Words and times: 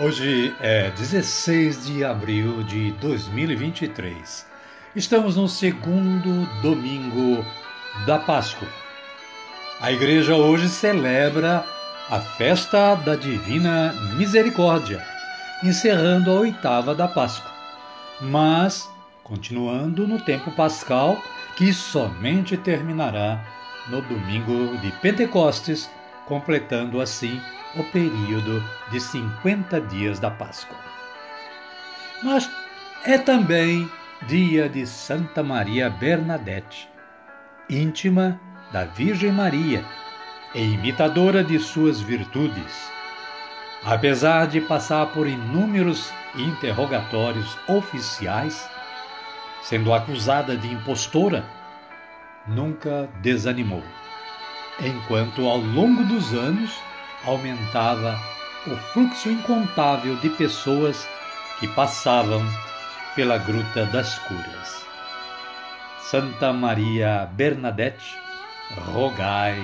Hoje 0.00 0.54
é 0.60 0.92
16 0.92 1.86
de 1.86 2.04
abril 2.04 2.62
de 2.62 2.92
2023. 3.00 4.46
Estamos 4.94 5.34
no 5.36 5.48
segundo 5.48 6.46
domingo 6.62 7.44
da 8.06 8.16
Páscoa. 8.16 8.68
A 9.80 9.90
igreja 9.90 10.36
hoje 10.36 10.68
celebra 10.68 11.64
a 12.08 12.20
festa 12.20 12.94
da 12.94 13.16
Divina 13.16 13.92
Misericórdia, 14.16 15.04
encerrando 15.64 16.30
a 16.30 16.34
oitava 16.34 16.94
da 16.94 17.08
Páscoa, 17.08 17.50
mas 18.20 18.88
continuando 19.24 20.06
no 20.06 20.20
tempo 20.20 20.52
pascal, 20.52 21.20
que 21.56 21.72
somente 21.72 22.56
terminará 22.56 23.44
no 23.88 24.00
domingo 24.02 24.78
de 24.78 24.92
Pentecostes, 25.02 25.90
completando 26.24 27.00
assim 27.00 27.40
o 27.76 27.84
período 27.84 28.62
de 28.90 29.00
50 29.00 29.80
dias 29.82 30.18
da 30.18 30.30
Páscoa. 30.30 30.76
Mas 32.22 32.50
é 33.04 33.18
também 33.18 33.88
dia 34.26 34.68
de 34.68 34.86
Santa 34.86 35.42
Maria 35.42 35.88
Bernadette, 35.88 36.88
íntima 37.70 38.40
da 38.72 38.84
Virgem 38.84 39.30
Maria 39.32 39.84
e 40.54 40.62
imitadora 40.62 41.44
de 41.44 41.58
suas 41.58 42.00
virtudes. 42.00 42.90
Apesar 43.84 44.48
de 44.48 44.60
passar 44.60 45.06
por 45.12 45.28
inúmeros 45.28 46.12
interrogatórios 46.34 47.56
oficiais, 47.68 48.68
sendo 49.62 49.92
acusada 49.94 50.56
de 50.56 50.66
impostora, 50.72 51.44
nunca 52.46 53.08
desanimou, 53.20 53.84
enquanto 54.80 55.46
ao 55.46 55.58
longo 55.58 56.02
dos 56.04 56.32
anos 56.34 56.76
aumentava 57.28 58.18
o 58.66 58.76
fluxo 58.92 59.30
incontável 59.30 60.16
de 60.16 60.30
pessoas 60.30 61.06
que 61.60 61.68
passavam 61.68 62.42
pela 63.14 63.38
Gruta 63.38 63.84
das 63.86 64.18
Curas. 64.20 64.86
Santa 66.00 66.52
Maria 66.52 67.28
Bernadette, 67.32 68.16
rogai 68.92 69.60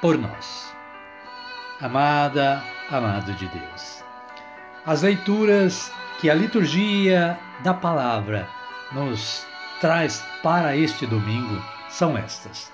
por 0.00 0.16
nós. 0.16 0.74
Amada, 1.80 2.62
amado 2.90 3.32
de 3.34 3.46
Deus, 3.48 4.02
as 4.86 5.02
leituras 5.02 5.92
que 6.20 6.30
a 6.30 6.34
liturgia 6.34 7.38
da 7.62 7.74
palavra 7.74 8.48
nos 8.92 9.46
traz 9.80 10.24
para 10.42 10.74
este 10.76 11.06
domingo 11.06 11.62
são 11.90 12.16
estas. 12.16 12.72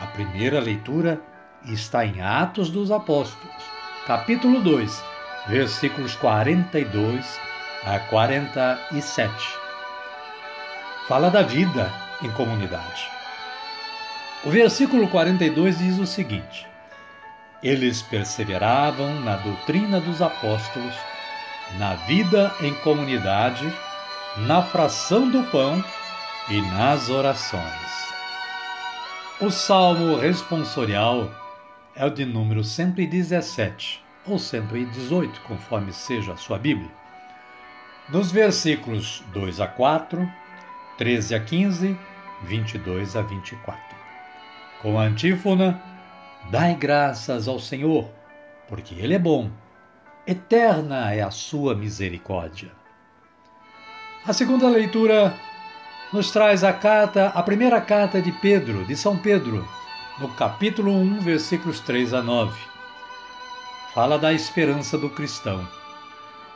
A 0.00 0.06
primeira 0.06 0.58
leitura 0.58 1.20
está 1.64 2.04
em 2.04 2.20
Atos 2.20 2.70
dos 2.70 2.90
Apóstolos, 2.90 3.64
capítulo 4.06 4.60
2, 4.60 5.04
versículos 5.48 6.14
42 6.16 7.40
a 7.84 7.98
47. 8.00 9.32
Fala 11.08 11.30
da 11.30 11.42
vida 11.42 11.92
em 12.22 12.30
comunidade. 12.32 13.08
O 14.44 14.50
versículo 14.50 15.08
42 15.08 15.78
diz 15.78 15.98
o 15.98 16.06
seguinte: 16.06 16.66
Eles 17.62 18.02
perseveravam 18.02 19.20
na 19.20 19.36
doutrina 19.36 20.00
dos 20.00 20.20
apóstolos, 20.22 20.94
na 21.78 21.94
vida 21.94 22.52
em 22.60 22.74
comunidade, 22.74 23.72
na 24.36 24.62
fração 24.62 25.30
do 25.30 25.42
pão 25.44 25.82
e 26.48 26.60
nas 26.72 27.08
orações. 27.08 28.06
O 29.40 29.50
salmo 29.50 30.16
responsorial 30.16 31.28
é 31.96 32.04
o 32.04 32.10
de 32.10 32.26
número 32.26 32.62
117 32.62 34.04
ou 34.26 34.38
118, 34.38 35.40
conforme 35.42 35.92
seja 35.92 36.34
a 36.34 36.36
sua 36.36 36.58
Bíblia. 36.58 36.90
Nos 38.10 38.30
versículos 38.30 39.24
2 39.32 39.60
a 39.60 39.66
4, 39.66 40.30
13 40.98 41.34
a 41.34 41.40
15, 41.40 41.98
22 42.42 43.16
a 43.16 43.22
24. 43.22 43.80
Com 44.82 44.98
a 44.98 45.04
antífona: 45.04 45.80
Dai 46.50 46.74
graças 46.74 47.48
ao 47.48 47.58
Senhor, 47.58 48.10
porque 48.68 48.94
Ele 48.94 49.14
é 49.14 49.18
bom, 49.18 49.50
eterna 50.26 51.14
é 51.14 51.22
a 51.22 51.30
sua 51.30 51.74
misericórdia. 51.74 52.70
A 54.26 54.32
segunda 54.32 54.68
leitura 54.68 55.34
nos 56.12 56.30
traz 56.30 56.62
a 56.62 56.72
carta, 56.72 57.28
a 57.28 57.42
primeira 57.42 57.80
carta 57.80 58.20
de 58.20 58.32
Pedro, 58.32 58.84
de 58.84 58.96
São 58.96 59.16
Pedro, 59.16 59.66
no 60.18 60.30
capítulo 60.30 60.92
1, 60.92 61.20
versículos 61.20 61.78
3 61.80 62.14
a 62.14 62.22
9. 62.22 62.58
Fala 63.92 64.18
da 64.18 64.32
esperança 64.32 64.96
do 64.96 65.10
cristão. 65.10 65.66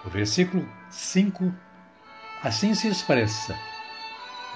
O 0.04 0.09
versículo 0.09 0.66
5 0.88 1.53
assim 2.43 2.75
se 2.75 2.88
expressa: 2.88 3.54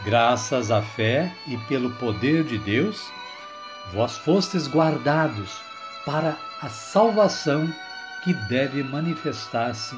Graças 0.05 0.71
à 0.71 0.81
fé 0.81 1.31
e 1.47 1.59
pelo 1.69 1.91
poder 1.97 2.45
de 2.45 2.57
Deus, 2.59 3.13
vós 3.93 4.17
fostes 4.17 4.67
guardados 4.67 5.61
para 6.07 6.39
a 6.63 6.71
salvação 6.71 7.71
que 8.23 8.33
deve 8.49 8.83
manifestar-se 8.83 9.95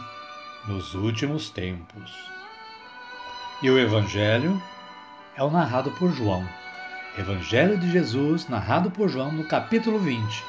nos 0.66 0.94
últimos 0.94 1.48
tempos. 1.48 2.12
E 3.62 3.70
o 3.70 3.78
Evangelho 3.78 4.60
é 5.36 5.44
o 5.44 5.50
narrado 5.50 5.92
por 5.92 6.12
João 6.12 6.44
Evangelho 7.18 7.78
de 7.78 7.90
Jesus, 7.90 8.46
narrado 8.46 8.90
por 8.90 9.08
João 9.08 9.32
no 9.32 9.44
capítulo 9.44 9.98
20, 9.98 10.44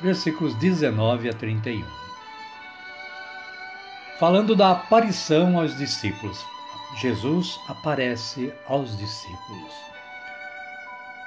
versículos 0.00 0.54
19 0.54 1.28
a 1.28 1.34
31. 1.34 1.84
Falando 4.18 4.56
da 4.56 4.70
aparição 4.70 5.58
aos 5.58 5.76
discípulos, 5.76 6.42
Jesus 7.02 7.60
aparece 7.68 8.50
aos 8.66 8.96
discípulos. 8.96 9.72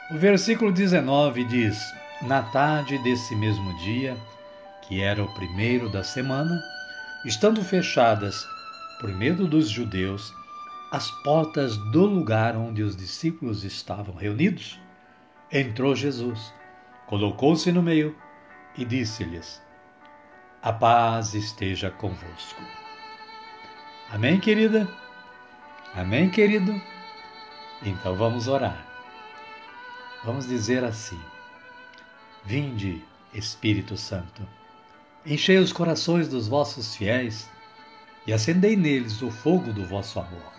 O 0.09 0.17
versículo 0.17 0.71
19 0.71 1.43
diz: 1.43 1.79
Na 2.23 2.41
tarde 2.41 2.97
desse 2.97 3.35
mesmo 3.35 3.77
dia, 3.77 4.17
que 4.81 5.01
era 5.01 5.23
o 5.23 5.31
primeiro 5.35 5.87
da 5.87 6.03
semana, 6.03 6.59
estando 7.23 7.63
fechadas, 7.63 8.43
por 8.99 9.11
medo 9.11 9.47
dos 9.47 9.69
judeus, 9.69 10.33
as 10.91 11.11
portas 11.11 11.77
do 11.77 12.03
lugar 12.05 12.55
onde 12.55 12.81
os 12.81 12.95
discípulos 12.95 13.63
estavam 13.63 14.15
reunidos, 14.15 14.79
entrou 15.51 15.95
Jesus, 15.95 16.51
colocou-se 17.05 17.71
no 17.71 17.83
meio 17.83 18.15
e 18.75 18.83
disse-lhes: 18.83 19.61
A 20.63 20.73
paz 20.73 21.35
esteja 21.35 21.91
convosco. 21.91 22.61
Amém, 24.09 24.39
querida? 24.39 24.89
Amém, 25.93 26.29
querido? 26.29 26.81
Então 27.83 28.15
vamos 28.15 28.47
orar. 28.47 28.83
Vamos 30.23 30.47
dizer 30.47 30.83
assim: 30.83 31.19
Vinde, 32.43 33.03
Espírito 33.31 33.95
Santo, 33.95 34.41
enchei 35.23 35.59
os 35.59 35.71
corações 35.71 36.27
dos 36.27 36.47
vossos 36.47 36.95
fiéis 36.95 37.47
e 38.25 38.33
acendei 38.33 38.75
neles 38.75 39.21
o 39.21 39.29
fogo 39.29 39.71
do 39.71 39.85
vosso 39.85 40.19
amor. 40.19 40.58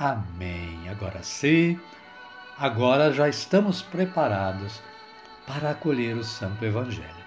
Amém. 0.00 0.88
Agora 0.88 1.22
sim, 1.22 1.78
agora 2.56 3.12
já 3.12 3.28
estamos 3.28 3.82
preparados 3.82 4.80
para 5.46 5.72
acolher 5.72 6.16
o 6.16 6.24
Santo 6.24 6.64
Evangelho. 6.64 7.26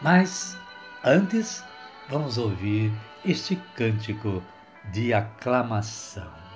Mas, 0.00 0.56
antes, 1.02 1.64
vamos 2.08 2.38
ouvir 2.38 2.92
este 3.24 3.56
cântico 3.74 4.40
de 4.92 5.12
aclamação. 5.12 6.47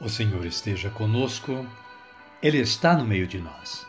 O 0.00 0.08
Senhor 0.08 0.46
esteja 0.46 0.90
conosco, 0.90 1.66
Ele 2.40 2.58
está 2.58 2.96
no 2.96 3.04
meio 3.04 3.26
de 3.26 3.40
nós. 3.40 3.84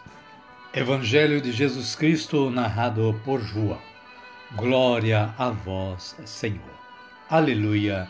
Evangelho 0.74 1.40
de 1.40 1.52
Jesus 1.52 1.96
Cristo, 1.96 2.50
narrado 2.50 3.22
por 3.24 3.40
João. 3.40 3.80
Glória 4.56 5.36
a 5.38 5.52
vós, 5.52 6.16
Senhor. 6.26 6.80
Aleluia, 7.30 8.10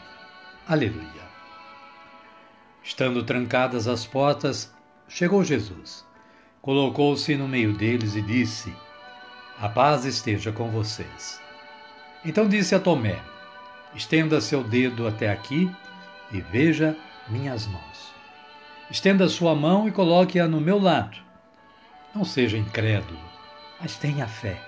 aleluia. 0.65 1.27
Estando 2.81 3.21
trancadas 3.23 3.85
as 3.85 4.05
portas, 4.07 4.73
chegou 5.09 5.43
Jesus. 5.43 6.07
Colocou-se 6.61 7.35
no 7.35 7.49
meio 7.49 7.73
deles 7.73 8.15
e 8.15 8.21
disse: 8.21 8.73
A 9.59 9.67
paz 9.67 10.05
esteja 10.05 10.53
com 10.53 10.69
vocês. 10.69 11.41
Então 12.23 12.47
disse 12.47 12.73
a 12.73 12.79
Tomé: 12.79 13.19
Estenda 13.93 14.39
seu 14.39 14.63
dedo 14.63 15.05
até 15.05 15.29
aqui 15.29 15.69
e 16.31 16.39
veja 16.39 16.95
minhas 17.29 17.67
mãos. 17.67 18.13
Estenda 18.89 19.29
sua 19.29 19.53
mão 19.53 19.87
e 19.87 19.91
coloque-a 19.91 20.47
no 20.47 20.59
meu 20.59 20.79
lado. 20.79 21.17
Não 22.13 22.25
seja 22.25 22.57
incrédulo, 22.57 23.19
mas 23.79 23.95
tenha 23.97 24.27
fé. 24.27 24.59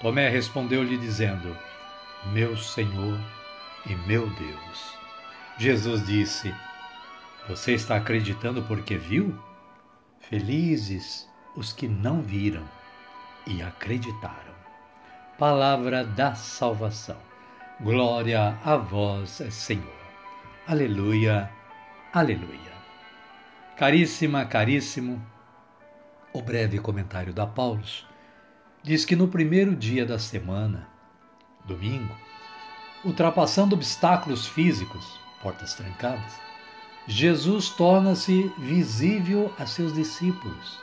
Tomé 0.00 0.28
respondeu-lhe, 0.28 0.98
dizendo: 0.98 1.56
Meu 2.26 2.56
Senhor 2.56 3.18
e 3.86 3.94
meu 4.06 4.28
Deus. 4.30 4.94
Jesus 5.56 6.04
disse: 6.04 6.54
Você 7.48 7.74
está 7.74 7.96
acreditando 7.96 8.62
porque 8.64 8.96
viu? 8.96 9.38
Felizes 10.18 11.28
os 11.54 11.72
que 11.72 11.86
não 11.86 12.20
viram 12.20 12.68
e 13.46 13.62
acreditaram. 13.62 14.54
Palavra 15.38 16.04
da 16.04 16.34
salvação. 16.34 17.18
Glória 17.80 18.58
a 18.64 18.76
vós, 18.76 19.42
Senhor. 19.50 20.03
Aleluia, 20.66 21.50
aleluia. 22.10 22.72
Caríssima, 23.76 24.46
caríssimo, 24.46 25.22
o 26.32 26.40
breve 26.40 26.78
comentário 26.78 27.34
da 27.34 27.46
Paulus 27.46 28.06
diz 28.82 29.04
que 29.04 29.14
no 29.14 29.28
primeiro 29.28 29.76
dia 29.76 30.06
da 30.06 30.18
semana, 30.18 30.88
domingo, 31.66 32.16
ultrapassando 33.04 33.74
obstáculos 33.74 34.46
físicos, 34.46 35.20
portas 35.42 35.74
trancadas, 35.74 36.40
Jesus 37.06 37.68
torna-se 37.68 38.50
visível 38.56 39.52
a 39.58 39.66
seus 39.66 39.92
discípulos. 39.92 40.80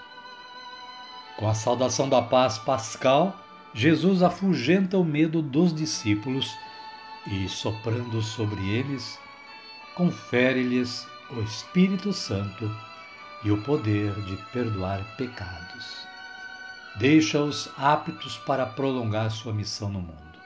Com 1.37 1.47
a 1.47 1.55
saudação 1.55 2.07
da 2.07 2.21
paz 2.21 2.59
pascal, 2.59 3.35
Jesus 3.73 4.21
afugenta 4.21 4.99
o 4.99 5.03
medo 5.03 5.41
dos 5.41 5.73
discípulos 5.73 6.55
e, 7.25 7.49
soprando 7.49 8.21
sobre 8.21 8.61
eles, 8.69 9.19
confere-lhes 9.95 11.07
o 11.29 11.41
Espírito 11.41 12.13
Santo 12.13 12.69
e 13.43 13.51
o 13.51 13.61
poder 13.61 14.13
de 14.25 14.35
perdoar 14.51 15.03
pecados. 15.17 16.07
Deixa-os 16.97 17.69
aptos 17.77 18.37
para 18.37 18.65
prolongar 18.65 19.31
sua 19.31 19.53
missão 19.53 19.89
no 19.89 19.99
mundo. 19.99 20.39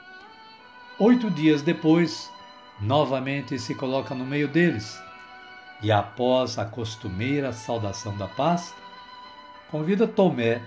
Oito 0.99 1.29
dias 1.31 1.61
depois, 1.61 2.31
novamente 2.79 3.57
se 3.59 3.75
coloca 3.75 4.13
no 4.15 4.25
meio 4.25 4.47
deles 4.47 5.01
e, 5.81 5.91
após 5.91 6.57
a 6.57 6.65
costumeira 6.65 7.51
saudação 7.51 8.15
da 8.17 8.27
paz, 8.27 8.73
convida 9.69 10.07
Tomé 10.07 10.61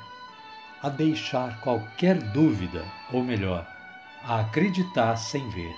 a 0.83 0.89
deixar 0.89 1.61
qualquer 1.61 2.19
dúvida, 2.33 2.85
ou 3.13 3.23
melhor, 3.23 3.67
a 4.23 4.41
acreditar 4.41 5.17
sem 5.17 5.49
ver. 5.51 5.75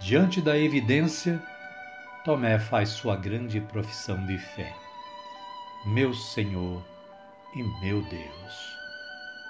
Diante 0.00 0.40
da 0.40 0.58
evidência, 0.58 1.42
Tomé 2.26 2.58
faz 2.58 2.88
sua 2.88 3.14
grande 3.14 3.60
profissão 3.60 4.26
de 4.26 4.36
fé. 4.36 4.74
Meu 5.86 6.12
Senhor 6.12 6.84
e 7.54 7.62
meu 7.80 8.02
Deus. 8.02 8.76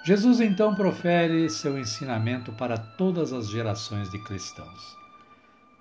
Jesus 0.04 0.40
então 0.40 0.74
profere 0.74 1.48
seu 1.48 1.78
ensinamento 1.78 2.52
para 2.52 2.76
todas 2.76 3.32
as 3.32 3.48
gerações 3.48 4.10
de 4.10 4.22
cristãos. 4.24 4.94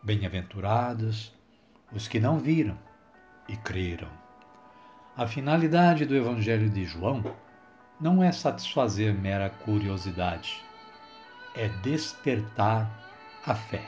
Bem-aventurados 0.04 1.34
os 1.92 2.08
que 2.08 2.18
não 2.18 2.40
viram 2.40 2.80
e 3.50 3.58
creram. 3.58 4.08
A 5.18 5.28
finalidade 5.28 6.06
do 6.06 6.16
Evangelho 6.16 6.70
de 6.70 6.86
João 6.86 7.36
não 8.00 8.24
é 8.24 8.32
satisfazer 8.32 9.14
mera 9.14 9.50
curiosidade, 9.50 10.64
é 11.56 11.68
despertar 11.68 12.90
a 13.46 13.54
fé. 13.54 13.86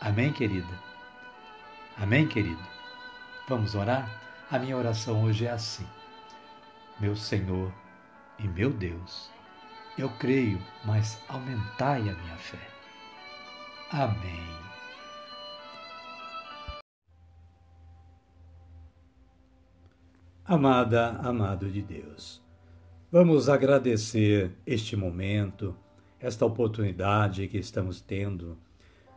Amém, 0.00 0.32
querida? 0.32 0.87
Amém, 2.00 2.28
querido? 2.28 2.62
Vamos 3.48 3.74
orar? 3.74 4.08
A 4.48 4.56
minha 4.56 4.76
oração 4.76 5.24
hoje 5.24 5.46
é 5.46 5.50
assim. 5.50 5.84
Meu 7.00 7.16
Senhor 7.16 7.74
e 8.38 8.46
meu 8.46 8.72
Deus, 8.72 9.28
eu 9.98 10.08
creio, 10.10 10.62
mas 10.84 11.20
aumentai 11.26 12.02
a 12.02 12.14
minha 12.14 12.36
fé. 12.36 12.68
Amém. 13.90 14.46
Amada, 20.44 21.18
amado 21.18 21.68
de 21.68 21.82
Deus, 21.82 22.40
vamos 23.10 23.48
agradecer 23.48 24.52
este 24.64 24.94
momento, 24.94 25.76
esta 26.20 26.46
oportunidade 26.46 27.48
que 27.48 27.58
estamos 27.58 28.00
tendo 28.00 28.56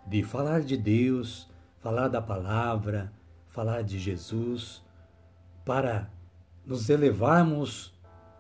de 0.08 0.24
falar 0.24 0.62
de 0.62 0.76
Deus 0.76 1.51
falar 1.82 2.08
da 2.08 2.22
palavra, 2.22 3.12
falar 3.50 3.82
de 3.82 4.00
Jesus, 4.00 4.84
para 5.66 6.10
nos 6.66 6.90
elevarmos 6.90 7.94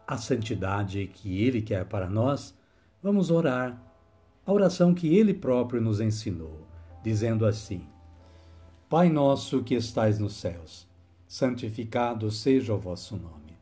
à 0.08 0.16
santidade 0.16 1.08
que 1.08 1.44
Ele 1.44 1.62
quer 1.62 1.86
para 1.86 2.08
nós, 2.10 2.56
vamos 3.02 3.32
orar 3.32 3.82
a 4.46 4.54
oração 4.54 4.94
que 4.94 5.16
Ele 5.18 5.34
próprio 5.34 5.82
nos 5.82 6.00
ensinou, 6.00 6.68
dizendo 7.04 7.46
assim: 7.46 7.88
Pai 8.88 9.10
nosso 9.10 9.64
que 9.64 9.74
estais 9.74 10.20
nos 10.20 10.34
céus, 10.36 10.88
santificado 11.28 12.30
seja 12.30 12.74
o 12.74 12.80
vosso 12.80 13.18
nome. 13.18 13.58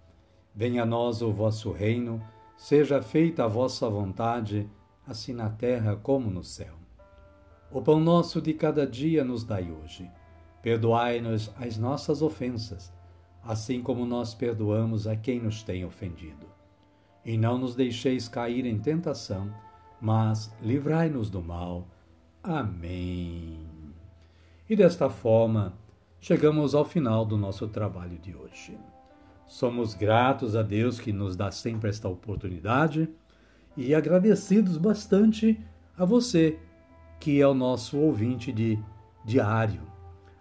Venha 0.54 0.84
a 0.84 0.86
nós 0.86 1.22
o 1.22 1.32
vosso 1.32 1.72
reino, 1.72 2.22
seja 2.58 3.02
feita 3.02 3.46
a 3.46 3.48
vossa 3.48 3.90
vontade, 3.90 4.70
assim 5.08 5.34
na 5.34 5.50
terra 5.50 5.96
como 5.96 6.30
no 6.30 6.44
céu. 6.44 6.79
O 7.72 7.82
pão 7.82 8.00
nosso 8.00 8.42
de 8.42 8.54
cada 8.54 8.86
dia 8.86 9.24
nos 9.24 9.44
dai 9.44 9.72
hoje. 9.72 10.10
Perdoai-nos 10.62 11.52
as 11.56 11.78
nossas 11.78 12.22
ofensas, 12.22 12.92
assim 13.44 13.82
como 13.82 14.06
nós 14.06 14.34
perdoamos 14.34 15.06
a 15.06 15.16
quem 15.16 15.40
nos 15.40 15.62
tem 15.62 15.86
ofendido. 15.86 16.48
E 17.24 17.38
não 17.38 17.60
nos 17.60 17.76
deixeis 17.76 18.28
cair 18.28 18.66
em 18.66 18.80
tentação, 18.80 19.54
mas 20.02 20.52
livrai-nos 20.62 21.30
do 21.30 21.44
mal. 21.44 21.88
Amém. 22.42 23.60
E 24.68 24.76
desta 24.76 25.10
forma, 25.10 25.74
chegamos 26.20 26.74
ao 26.74 26.84
final 26.84 27.24
do 27.24 27.38
nosso 27.38 27.68
trabalho 27.68 28.18
de 28.18 28.36
hoje. 28.36 28.78
Somos 29.48 29.94
gratos 29.94 30.56
a 30.56 30.64
Deus 30.64 31.00
que 31.00 31.14
nos 31.14 31.36
dá 31.36 31.52
sempre 31.52 31.90
esta 31.90 32.08
oportunidade 32.08 33.10
e 33.78 33.94
agradecidos 33.94 34.78
bastante 34.78 35.60
a 35.98 36.06
você, 36.06 36.60
que 37.20 37.42
é 37.42 37.48
o 37.48 37.54
nosso 37.54 37.98
ouvinte 37.98 38.52
de 38.52 38.80
diário 39.26 39.90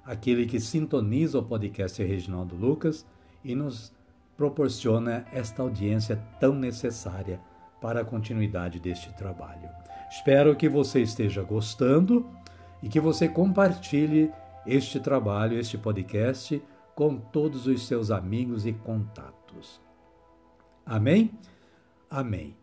aquele 0.09 0.47
que 0.47 0.59
sintoniza 0.59 1.39
o 1.39 1.43
podcast 1.43 2.03
Reginaldo 2.03 2.57
Lucas 2.57 3.05
e 3.45 3.55
nos 3.55 3.93
proporciona 4.39 5.27
esta 5.31 5.61
audiência 5.61 6.17
tão 6.41 6.55
necessária 6.55 7.39
para 7.79 8.01
a 8.01 8.05
continuidade 8.05 8.81
deste 8.81 9.13
trabalho. 9.13 9.69
Espero 10.11 10.57
que 10.57 10.67
você 10.67 11.03
esteja 11.03 11.43
gostando 11.43 12.27
e 12.83 12.89
que 12.89 12.99
você 12.99 13.29
compartilhe 13.29 14.33
este 14.67 14.99
trabalho, 14.99 15.59
este 15.59 15.77
podcast, 15.77 16.63
com 16.95 17.17
todos 17.17 17.67
os 17.67 17.87
seus 17.87 18.11
amigos 18.11 18.65
e 18.65 18.73
contatos. 18.73 19.79
Amém? 20.87 21.31
Amém. 22.09 22.57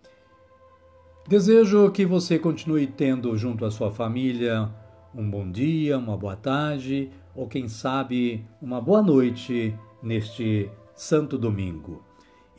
Desejo 1.27 1.89
que 1.89 2.05
você 2.05 2.37
continue 2.37 2.85
tendo 2.85 3.35
junto 3.35 3.65
à 3.65 3.71
sua 3.71 3.89
família 3.89 4.69
um 5.11 5.27
bom 5.27 5.49
dia, 5.49 5.97
uma 5.97 6.15
boa 6.15 6.35
tarde 6.35 7.09
ou 7.33 7.47
quem 7.47 7.67
sabe 7.67 8.45
uma 8.61 8.79
boa 8.79 9.01
noite 9.01 9.73
neste 10.03 10.69
santo 10.95 11.35
domingo. 11.35 12.03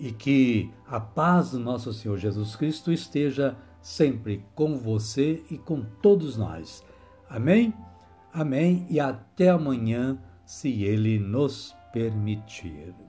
E 0.01 0.11
que 0.11 0.69
a 0.85 0.99
paz 0.99 1.53
do 1.53 1.61
nosso 1.61 1.93
Senhor 1.93 2.19
Jesus 2.19 2.57
Cristo 2.57 2.91
esteja 2.91 3.57
sempre 3.81 4.45
com 4.53 4.77
você 4.77 5.45
e 5.49 5.57
com 5.57 5.83
todos 6.03 6.37
nós. 6.37 6.85
Amém? 7.31 7.73
Amém 8.33 8.85
e 8.91 8.99
até 8.99 9.49
amanhã, 9.49 10.19
se 10.45 10.83
Ele 10.83 11.21
nos 11.21 11.73
permitir. 11.93 13.06